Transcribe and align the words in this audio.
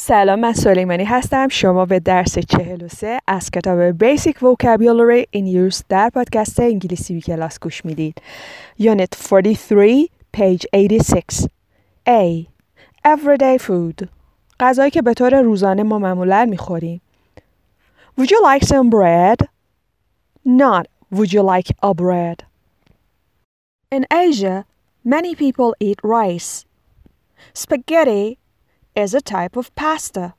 سلام 0.00 0.40
من 0.40 0.52
سلیمانی 0.52 1.04
هستم 1.04 1.48
شما 1.48 1.86
به 1.86 2.00
درس 2.00 2.38
43 2.38 3.18
از 3.26 3.50
کتاب 3.50 3.98
Basic 3.98 4.34
Vocabulary 4.34 5.24
in 5.36 5.70
Use 5.70 5.82
در 5.88 6.10
پادکست 6.14 6.60
انگلیسی 6.60 7.14
بی 7.14 7.20
کلاس 7.20 7.60
گوش 7.60 7.84
می‌دید 7.84 8.22
Unit 8.80 9.28
43 9.30 10.06
page 10.36 10.64
86 10.74 11.46
A 12.08 12.46
Everyday 13.08 13.58
food 13.58 14.06
غذایی 14.60 14.90
که 14.90 15.02
به 15.02 15.14
طور 15.14 15.40
روزانه 15.40 15.82
ما 15.82 15.98
معمولا 15.98 16.46
می‌خوریم 16.50 17.00
Would 18.20 18.30
you 18.30 18.42
like 18.42 18.66
some 18.66 18.90
bread? 18.90 19.48
Not 20.46 20.86
would 21.14 21.32
you 21.32 21.42
like 21.42 21.70
a 21.82 21.94
bread? 21.94 22.44
In 23.94 24.04
Asia, 24.10 24.64
many 25.04 25.34
people 25.34 25.74
eat 25.80 25.98
rice. 26.04 26.64
Spaghetti 27.54 28.38
is 28.97 29.13
a 29.13 29.21
type 29.21 29.55
of 29.55 29.73
pasta. 29.75 30.33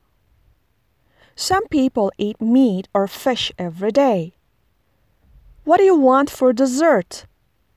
Some 1.37 1.67
people 1.69 2.13
eat 2.19 2.41
meat 2.41 2.89
or 2.95 3.07
fish 3.09 3.53
every 3.59 3.91
day. 3.91 4.35
What 5.65 5.79
do 5.79 5.85
you 5.85 5.97
want 5.97 6.31
for 6.31 6.53
dessert? 6.53 7.27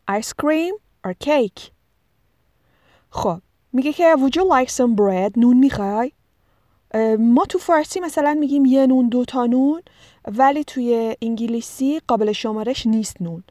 Ice 0.08 0.34
cream 0.34 0.73
or 1.04 1.13
cake? 1.13 1.72
خب 3.09 3.41
میگه 3.73 3.94
که 3.94 4.16
would 4.17 4.36
you 4.36 4.44
like 4.44 4.70
some 4.70 4.95
bread 4.95 5.38
نون 5.38 5.58
میخوای؟ 5.58 6.12
ما 7.20 7.45
تو 7.45 7.58
فارسی 7.59 7.99
مثلا 7.99 8.34
میگیم 8.34 8.66
یه 8.66 8.88
نون 8.88 9.09
دو 9.09 9.26
تا 9.26 9.45
نون 9.45 9.81
ولی 10.27 10.63
توی 10.63 11.16
انگلیسی 11.22 11.99
قابل 12.08 12.31
شمارش 12.31 12.86
نیست 12.88 13.22
نون 13.22 13.44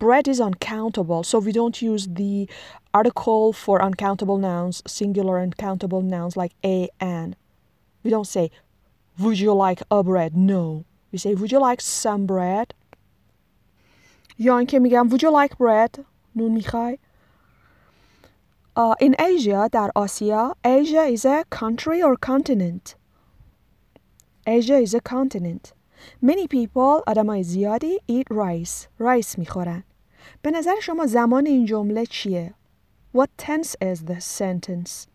bread 0.00 0.28
is 0.28 0.40
uncountable 0.40 1.22
so 1.22 1.38
we 1.38 1.52
don't 1.52 1.80
use 1.80 2.06
the 2.06 2.48
article 2.92 3.52
for 3.52 3.82
uncountable 3.82 4.38
nouns, 4.38 4.82
singular 4.86 5.38
uncountable 5.38 6.02
nouns 6.02 6.36
like 6.36 6.52
a 6.64 6.88
and. 7.00 7.36
We 8.02 8.10
don't 8.10 8.26
say, 8.26 8.50
would 9.18 9.38
you 9.38 9.52
like 9.52 9.82
a 9.90 10.02
bread? 10.02 10.36
No. 10.36 10.84
We 11.10 11.18
say, 11.18 11.34
would 11.34 11.52
you 11.52 11.60
like 11.60 11.80
some 11.80 12.26
bread? 12.26 12.74
یا 14.38 14.58
اینکه 14.58 14.78
میگم 14.78 15.08
would 15.08 15.22
you 15.22 15.30
like 15.30 15.58
bread? 15.58 16.04
نون 16.36 16.52
میخوای؟ 16.52 16.98
Uh, 18.76 18.94
in 19.00 19.14
Asia, 19.18 19.68
در 19.72 19.90
آسیا, 19.94 20.54
Asia 20.64 21.04
is 21.04 21.24
a 21.24 21.44
country 21.50 22.02
or 22.02 22.14
continent. 22.14 22.94
Asia 24.46 24.76
is 24.76 24.94
a 24.94 25.00
continent. 25.00 25.72
Many 26.22 26.46
people, 26.46 27.02
آدمای 27.06 27.42
زیادی, 27.42 27.98
eat 28.08 28.26
rice. 28.30 28.86
rice 29.00 29.38
میخورن. 29.38 29.84
به 30.41 30.51
نظر 30.51 30.75
شما 30.81 31.05
زمان 31.05 31.45
این 31.45 31.65
جمله 31.65 32.05
چیه؟ 32.05 32.53
What 33.17 33.29
tense 33.37 33.75
is 33.81 33.99
this 33.99 34.25
sentence? 34.41 35.07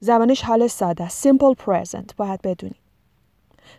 زبانش 0.00 0.42
حال 0.42 0.66
ساده 0.66 1.08
simple 1.08 1.54
present 1.64 2.14
باید 2.16 2.42
بدونی 2.42 2.76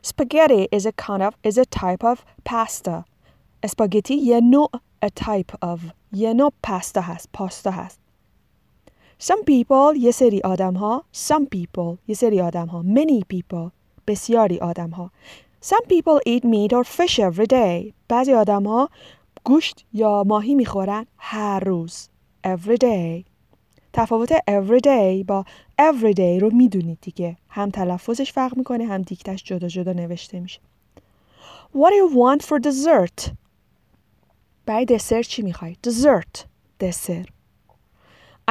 Spaghetti 0.04 0.68
is 0.72 0.86
a 0.86 0.92
kind 0.92 1.24
of 1.24 1.34
is 1.44 1.58
a 1.58 1.66
type 1.66 2.04
of 2.04 2.18
pasta. 2.46 3.04
اسپاگتی 3.64 4.16
یه 4.16 4.42
نوع 4.42 4.70
a 5.06 5.10
type 5.10 5.66
of 5.66 5.80
یه 6.14 6.34
نوع 6.34 6.52
پاستا 6.64 7.02
هست 7.02 7.30
پاستا 7.34 7.72
هست 7.72 8.00
Some 9.24 9.44
people 9.50 9.98
یه 9.98 10.12
سری 10.12 10.42
آدم 10.42 10.74
ها 10.74 11.04
Some 11.14 11.44
people 11.56 11.98
یه 12.08 12.16
سری 12.16 12.42
آدم 12.42 12.68
ها 12.68 12.84
Many 12.84 13.36
people 13.36 13.72
بسیاری 14.08 14.60
آدم 14.60 14.90
ها 14.90 15.12
Some 15.66 15.86
people 15.90 16.20
eat 16.26 16.44
meat 16.44 16.74
or 16.74 16.84
fish 16.84 17.20
every 17.20 17.48
day 17.48 17.94
بعضی 18.10 18.34
آدم 18.34 18.68
ها 18.68 18.90
گوشت 19.48 19.86
یا 19.94 20.24
ماهی 20.28 20.56
می‌خورن 20.56 21.06
هر 21.18 21.60
روز 21.60 22.10
every 22.48 22.78
day 22.82 23.24
تفاوت 23.94 24.34
every 24.38 24.80
day 24.80 25.26
با 25.26 25.46
every 25.82 26.14
day 26.14 26.42
رو 26.42 26.50
می‌دونید 26.54 26.98
دیگه 27.02 27.38
هم 27.50 27.70
تلفظش 27.70 28.32
فرق 28.32 28.58
می‌کنه 28.58 28.86
هم 28.86 29.02
دیکتش 29.02 29.44
جدا 29.44 29.68
جدا 29.68 29.94
نوشته 29.94 30.40
میشه 30.40 30.60
What 31.74 31.90
do 31.90 31.94
you 31.94 32.14
want 32.16 32.46
for 32.46 32.60
dessert? 32.60 33.32
برای 34.66 34.86
دسر 34.86 35.24
چی 35.24 35.42
می‌خوای؟ 35.42 35.78
dessert 35.88 36.46
دسر 36.80 37.26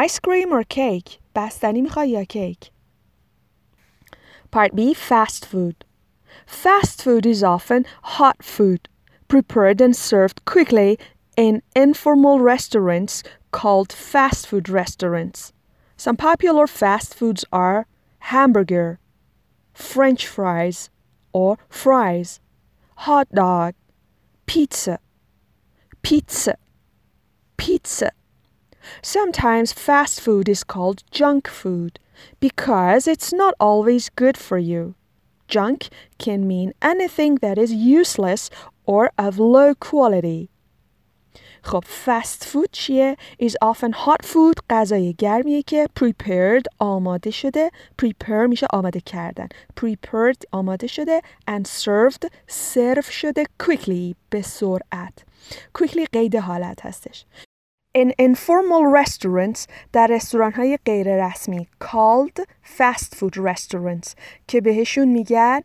Ice 0.00 0.18
cream 0.26 0.50
or 0.52 0.64
cake? 0.76 1.18
بستنی 1.34 1.80
می‌خوای 1.80 2.10
یا 2.10 2.24
کیک؟ 2.24 2.70
Part 4.56 4.70
B 4.70 4.80
fast 4.94 5.44
food 5.44 5.74
Fast 6.64 7.02
food 7.02 7.26
is 7.26 7.42
often 7.42 7.84
hot 8.02 8.38
food 8.42 8.95
prepared 9.28 9.80
and 9.80 9.94
served 9.94 10.44
quickly 10.44 10.98
in 11.36 11.62
informal 11.74 12.40
restaurants 12.40 13.22
called 13.50 13.92
fast 13.92 14.46
food 14.46 14.68
restaurants. 14.68 15.52
Some 15.96 16.16
popular 16.16 16.66
fast 16.66 17.14
foods 17.14 17.44
are 17.52 17.86
hamburger, 18.18 18.98
french 19.72 20.26
fries 20.26 20.90
or 21.32 21.58
fries, 21.68 22.40
hot 22.96 23.28
dog, 23.32 23.74
pizza, 24.46 24.98
pizza, 26.02 26.56
pizza. 27.56 28.12
Sometimes 29.02 29.72
fast 29.72 30.20
food 30.20 30.48
is 30.48 30.64
called 30.64 31.02
junk 31.10 31.48
food 31.48 31.98
because 32.40 33.06
it's 33.06 33.32
not 33.32 33.54
always 33.58 34.08
good 34.10 34.36
for 34.36 34.58
you. 34.58 34.94
Junk 35.48 35.88
can 36.18 36.46
mean 36.46 36.72
anything 36.82 37.36
that 37.36 37.58
is 37.58 37.72
useless 37.72 38.50
or 38.86 39.10
of 39.18 39.38
low 39.38 39.74
quality. 39.74 40.48
خب 41.62 41.84
fast 41.84 42.44
food 42.44 42.72
چیه؟ 42.72 43.16
is 43.42 43.52
often 43.64 43.92
hot 43.92 44.24
food 44.24 44.60
غذای 44.70 45.14
گرمیه 45.18 45.62
که 45.62 45.88
prepared 46.00 46.64
آماده 46.78 47.30
شده 47.30 47.70
prepare 48.02 48.48
میشه 48.48 48.66
آماده 48.70 49.00
کردن 49.00 49.48
prepared 49.80 50.44
آماده 50.52 50.86
شده 50.86 51.22
and 51.50 51.62
served 51.84 52.28
سرو 52.46 53.02
شده 53.02 53.44
quickly 53.62 54.14
به 54.30 54.42
سرعت 54.42 55.24
quickly 55.78 56.06
قید 56.12 56.36
حالت 56.36 56.86
هستش 56.86 57.26
in 57.98 58.12
informal 58.22 58.84
restaurants 59.02 59.66
در 59.92 60.06
رستوران 60.06 60.52
های 60.52 60.78
غیر 60.84 61.26
رسمی 61.26 61.68
called 61.84 62.40
fast 62.78 63.14
food 63.14 63.36
restaurants 63.36 64.14
که 64.48 64.60
بهشون 64.60 65.08
میگن 65.08 65.60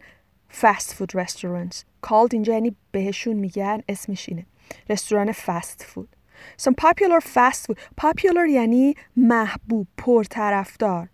fast 0.52 0.94
food 0.94 1.16
restaurants. 1.16 1.86
Called 2.08 2.34
اینجا 2.34 2.54
یعنی 2.54 2.76
بهشون 2.92 3.36
میگن 3.36 3.82
اسمش 3.90 4.30
اینه. 4.30 4.46
رستوران 4.90 5.32
فست 5.32 5.84
فود 5.84 6.16
Some 6.58 6.76
popular 6.76 7.22
fast 7.22 7.68
food. 7.68 7.78
Popular 7.98 8.50
یعنی 8.50 8.96
محبوب 9.18 9.88
پرطرفدار. 9.98 11.10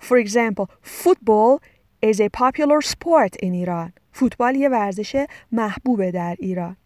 For 0.00 0.16
example 0.18 0.66
football 0.82 1.60
is 2.02 2.20
a 2.20 2.28
popular 2.28 2.80
sport 2.80 3.36
in 3.42 3.52
ایران 3.52 3.92
فوتبال 4.12 4.56
یه 4.56 4.68
ورزش 4.68 5.26
محبوبه 5.52 6.10
در 6.10 6.36
ایران. 6.38 6.76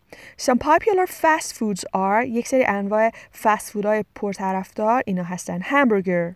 Some 0.41 0.59
popular 0.59 1.06
fast 1.06 1.53
foods 1.53 1.84
are 1.94 2.27
یک 2.27 2.49
سری 2.49 2.65
انواع 2.65 3.11
فست 3.43 3.71
فودهای 3.73 4.05
پرطرفدار. 4.15 5.03
اینا 5.06 5.23
هستن. 5.23 5.61
همبرگر 5.62 6.34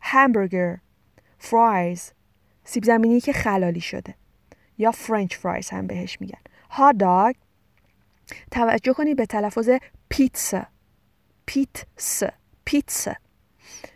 همبرگر 0.00 0.78
فرایز 1.38 2.12
سیب 2.64 2.84
زمینی 2.84 3.20
که 3.20 3.32
خلالی 3.32 3.80
شده. 3.80 4.14
یا 4.78 4.90
فرنچ 4.90 5.36
فرایز 5.36 5.70
هم 5.70 5.86
بهش 5.86 6.20
میگن. 6.20 6.38
هات 6.70 6.96
داگ 6.96 7.34
توجه 8.50 8.92
کنید 8.92 9.16
به 9.16 9.26
تلفظ 9.26 9.70
پیتزا. 10.08 10.62
پیتزا. 11.46 12.30
پیتزا. 12.64 13.12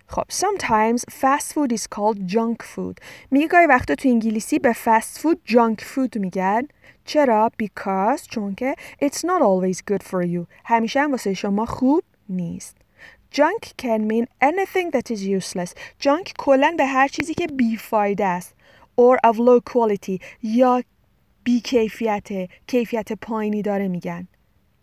خب 0.06 0.24
sometimes 0.32 1.00
fast 1.20 1.52
food 1.52 1.72
is 1.72 1.86
called 1.86 2.18
junk 2.26 2.62
food. 2.62 2.98
میگه 3.30 3.46
گاهی 3.46 3.66
وقتا 3.66 3.94
تو 3.94 4.08
انگلیسی 4.08 4.58
به 4.58 4.72
fast 4.72 5.18
food 5.18 5.52
junk 5.52 5.80
food 5.94 6.16
میگن. 6.16 6.62
چرا؟ 7.04 7.50
Because 7.62 8.22
چون 8.30 8.54
که 8.54 8.74
it's 9.04 9.18
not 9.18 9.42
always 9.42 9.78
good 9.92 10.02
for 10.02 10.26
you. 10.26 10.46
همیشه 10.64 11.00
هم 11.00 11.10
واسه 11.10 11.34
شما 11.34 11.66
خوب 11.66 12.02
نیست. 12.28 12.76
Junk 13.34 13.64
can 13.82 14.08
mean 14.08 14.26
anything 14.42 14.90
that 14.90 15.10
is 15.10 15.22
useless. 15.22 15.70
Junk 16.04 16.32
کلا 16.38 16.74
به 16.78 16.86
هر 16.86 17.08
چیزی 17.08 17.34
که 17.34 17.46
بیفایده 17.46 18.26
است. 18.26 18.54
Or 19.00 19.30
of 19.30 19.36
low 19.36 19.60
quality 19.72 20.22
یا 20.42 20.82
بی 21.44 21.60
کیفیت 21.60 22.28
کیفیت 22.66 23.12
پایینی 23.12 23.62
داره 23.62 23.88
میگن. 23.88 24.28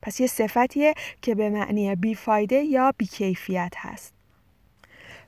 پس 0.02 0.20
یه 0.20 0.28
صفتیه 0.28 0.94
که 1.22 1.36
به 1.36 1.50
معنی 1.50 1.96
بیفایده 1.96 2.56
یا 2.56 2.94
بیکیفیت 2.98 3.74
هست. 3.78 4.14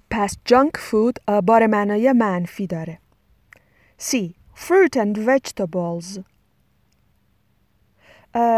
پس 0.09 0.38
جانک 0.45 0.77
فود 0.77 1.19
بار 1.45 1.68
معنای 1.68 2.12
منفی 2.12 2.68
داره. 2.68 3.00
C. 4.01 4.15
Fruit 4.56 4.95
and 4.95 5.18
vegetables. 5.18 6.19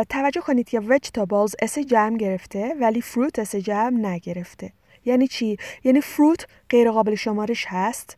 توجه 0.10 0.42
کنید 0.42 0.69
که 0.69 0.80
vegetables 0.80 1.54
اس 1.62 1.77
جمع 1.77 2.18
گرفته 2.18 2.75
ولی 2.80 3.01
fruit 3.01 3.39
اس 3.39 3.56
جمع 3.56 4.07
نگرفته. 4.07 4.74
یعنی 5.06 5.27
چی؟ 5.27 5.57
یعنی 5.84 6.01
fruit 6.01 6.45
غیر 6.69 6.92
قابل 6.92 7.16
شمارش 7.16 7.66
هست. 7.68 8.18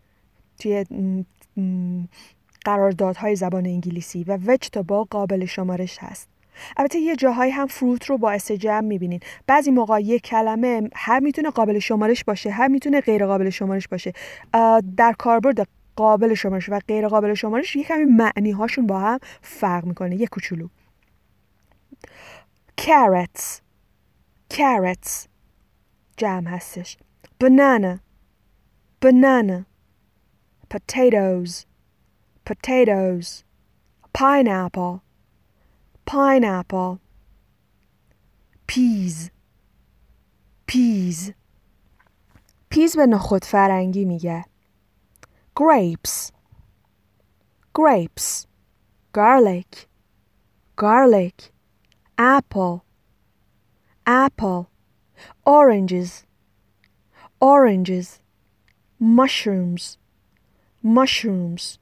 توی 0.60 0.86
قراردادهای 2.66 3.36
زبان 3.36 3.66
انگلیسی 3.66 4.24
و 4.24 4.38
vegetable 4.38 5.08
قابل 5.10 5.46
شمارش 5.46 5.98
هست. 6.00 6.30
البته 6.78 7.00
یه 7.00 7.16
جاهایی 7.16 7.52
هم 7.52 7.68
فروت 7.68 8.06
رو 8.06 8.18
باعث 8.18 8.52
جمع 8.52 8.88
می‌بینین. 8.88 9.20
بعضی 9.48 9.72
موقع 9.72 10.00
یه 10.00 10.20
کلمه 10.20 10.90
هم 10.96 11.24
می‌تونه 11.24 11.50
قابل 11.50 11.80
شمارش 11.80 12.24
باشه 12.24 12.52
هم 12.52 12.72
می‌تونه 12.72 13.02
غیر 13.02 13.26
قابل 13.26 13.50
شمارش 13.50 13.88
باشه. 13.88 14.14
در 14.98 15.14
کاربرد 15.18 15.68
قابل 15.96 16.34
شمارش 16.34 16.70
و 16.70 16.80
غیر 16.88 17.08
قابل 17.08 17.34
شمارش 17.34 17.76
یه 17.76 17.84
کمی 17.84 18.04
معنی 18.04 18.52
هاشون 18.52 18.88
با 18.88 19.00
هم 19.00 19.20
فرق 19.42 19.86
می‌کنه. 19.86 20.16
یه 20.16 20.28
کوچولو. 20.28 20.68
Carrots. 22.82 23.62
Carrots. 24.54 25.28
جمع 26.18 26.50
هستش. 26.50 26.98
Banana. 27.44 28.00
Banana. 29.06 29.73
potatoes 30.73 31.67
potatoes 32.45 33.45
pineapple 34.13 35.03
pineapple 36.07 36.99
peas 38.67 39.31
peas 40.67 41.33
پیز 42.71 42.97
به 42.97 43.07
نخود 43.07 43.45
فرنگی 43.45 44.05
میگه 44.05 44.45
grapes 45.61 46.33
grapes 47.79 48.47
garlic 49.13 49.87
garlic 50.77 51.53
apple 52.19 52.83
apple 54.07 54.67
oranges 55.47 56.25
oranges 57.41 58.21
mushrooms 59.01 59.99
mushrooms, 60.84 61.80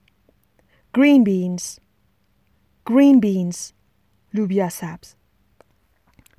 green 0.91 1.23
beans, 1.23 1.79
green 2.85 3.19
beans, 3.19 3.73
lubia 4.31 4.71
saps, 4.71 5.15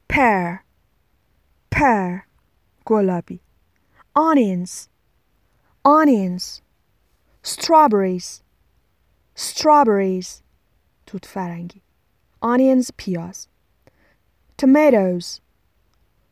pear, 0.07 0.65
pear, 1.71 2.29
golabi, 2.87 3.41
onions, 4.15 4.89
onions, 5.85 6.63
strawberries, 7.43 8.45
strawberries, 9.35 10.45
tutfarangi, 11.05 11.81
onions, 12.41 12.93
pias, 12.93 13.49
tomatoes, 14.57 15.41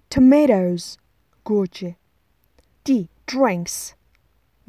tomatoes, 0.08 0.96
gorje, 1.44 1.96
D, 2.84 3.08
drinks, 3.26 3.94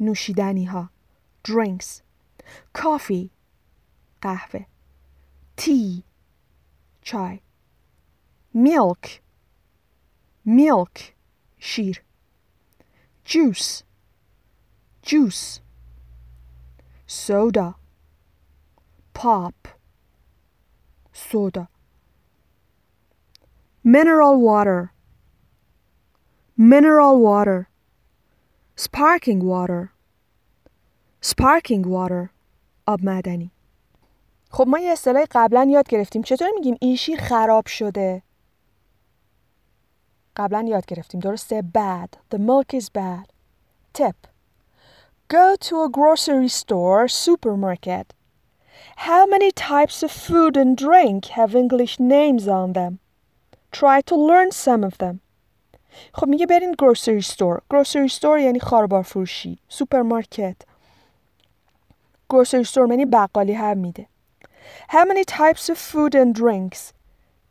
nushidaniha. 0.00 0.66
ha 0.68 0.88
drinks, 1.42 2.02
coffee, 2.72 3.30
tea, 5.56 6.04
chai, 7.02 7.40
milk, 8.52 9.20
milk, 10.44 11.14
şir, 11.60 11.98
juice, 13.24 13.82
juice, 15.02 15.60
soda, 17.06 17.74
pop, 19.12 19.68
soda, 21.12 21.68
mineral 23.82 24.40
water, 24.40 24.92
mineral 26.56 27.18
water, 27.18 27.68
sparkling 28.76 29.40
water. 29.44 29.92
Sparkling 31.24 31.84
water 31.86 32.28
آب 32.86 33.04
معدنی 33.04 33.50
خب 34.50 34.68
ما 34.68 34.78
یه 34.78 34.90
اصطلاح 34.90 35.24
قبلا 35.30 35.68
یاد 35.70 35.88
گرفتیم 35.88 36.22
چطور 36.22 36.48
میگیم 36.54 36.76
این 36.80 36.96
شیر 36.96 37.20
خراب 37.20 37.66
شده 37.66 38.22
قبلا 40.36 40.64
یاد 40.68 40.86
گرفتیم 40.86 41.20
درسته 41.20 41.64
bad 41.76 42.34
the 42.34 42.38
milk 42.38 42.80
is 42.80 42.84
bad 42.84 43.26
tip 43.94 44.16
go 45.28 45.56
to 45.56 45.74
a 45.82 45.88
grocery 45.88 46.48
store 46.48 47.08
supermarket 47.08 48.06
how 48.96 49.26
many 49.26 49.50
types 49.50 50.02
of 50.02 50.10
food 50.10 50.56
and 50.56 50.76
drink 50.76 51.26
have 51.26 51.54
English 51.54 51.94
names 52.00 52.48
on 52.48 52.72
them 52.72 52.98
try 53.70 54.00
to 54.00 54.16
learn 54.16 54.50
some 54.50 54.84
of 54.84 54.98
them 54.98 55.20
خب 56.14 56.28
میگه 56.28 56.46
برین 56.46 56.74
grocery 56.82 57.22
store 57.22 57.60
grocery 57.74 58.12
store 58.18 58.40
یعنی 58.40 58.60
خاربار 58.60 59.02
فروشی 59.02 59.58
سوپرمارکت 59.68 60.56
grocery 62.32 62.66
store 62.68 62.90
یعنی 62.90 63.06
بقالی 63.06 63.52
هم 63.52 63.78
میده. 63.78 64.06
How 64.88 65.04
many 65.04 65.24
types 65.24 65.70
of 65.70 65.76
food 65.76 66.14
and 66.14 66.40
drinks? 66.40 66.92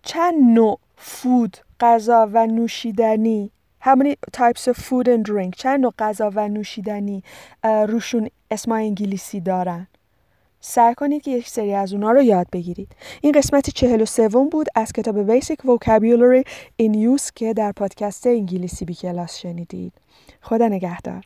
چند 0.04 0.34
نوع 0.54 0.80
food 0.98 1.58
غذا 1.80 2.30
و 2.34 2.48
نوشیدنی؟ 2.48 3.52
How 3.84 3.96
many 3.96 4.16
types 4.38 4.68
of 4.68 4.78
food 4.78 5.08
and 5.08 5.24
drink 5.32 5.56
چند 5.58 5.80
نوع 5.80 5.94
غذا 6.00 6.32
و 6.36 6.48
نوشیدنی 6.48 7.24
روشون 7.64 8.30
اسم 8.52 8.72
انگلیسی 8.72 9.42
دارن؟ 9.42 9.88
سعی 10.60 10.96
کنید 10.96 11.22
که 11.22 11.32
یک 11.32 11.50
سری 11.50 11.74
از 11.74 11.94
اونا 11.94 12.12
رو 12.12 12.22
یاد 12.22 12.48
بگیرید. 12.52 12.96
این 13.22 13.32
قسمت 13.32 13.70
چهل 13.70 14.02
و 14.02 14.06
سوم 14.06 14.50
بود 14.50 14.68
از 14.76 14.92
کتاب 14.92 15.40
Basic 15.40 15.56
Vocabulary 15.56 16.44
in 16.82 16.94
Use 16.94 17.32
که 17.36 17.54
در 17.54 17.72
پادکست 17.72 18.28
انگلیسی 18.28 18.86
بی 18.86 18.96
کلاس 18.96 19.38
شنیدید. 19.38 19.94
خدا 20.42 20.68
نگهدار. 20.68 21.24